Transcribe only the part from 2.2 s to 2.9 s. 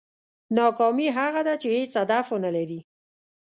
ونه لرې.